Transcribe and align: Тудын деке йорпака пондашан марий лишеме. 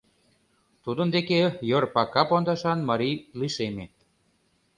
Тудын 0.83 1.07
деке 1.15 1.39
йорпака 1.69 2.23
пондашан 2.29 2.79
марий 2.89 3.15
лишеме. 3.39 3.85